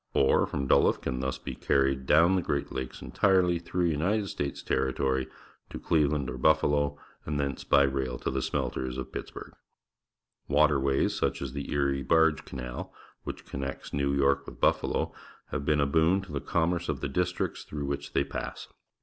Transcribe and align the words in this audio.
Ore 0.15 0.47
from 0.47 0.65
Duluth 0.65 1.01
can 1.01 1.19
thus 1.19 1.37
be 1.37 1.53
carried 1.53 2.07
dovm 2.07 2.35
the 2.35 2.41
Great 2.41 2.71
Lakes 2.71 3.01
entirelj^ 3.01 3.61
through 3.63 3.85
United 3.85 4.29
States 4.29 4.63
territory' 4.63 5.27
to 5.69 5.77
Clei'eland 5.77 6.27
or 6.27 6.39
Buffalo, 6.39 6.97
and 7.23 7.39
thence 7.39 7.63
by 7.63 7.83
rail 7.83 8.17
to 8.17 8.31
the 8.31 8.41
smelters 8.41 8.97
of 8.97 9.11
Pittsburgh. 9.11 9.53
Waten^ays, 10.49 11.11
such 11.11 11.39
as 11.39 11.53
the 11.53 11.71
Erie 11.71 12.01
Barge 12.01 12.43
Canal, 12.45 12.91
which 13.25 13.45
connects 13.45 13.91
Xew 13.91 14.17
York 14.17 14.47
with 14.47 14.59
Buffalo, 14.59 15.13
have 15.51 15.65
been 15.65 15.79
a 15.79 15.85
boon 15.85 16.19
to 16.21 16.31
the 16.31 16.41
commerce 16.41 16.89
of 16.89 17.01
the 17.01 17.07
districts 17.07 17.63
through 17.63 17.85
wliich 17.85 18.11
they 18.13 18.23
pa.ss. 18.23 18.69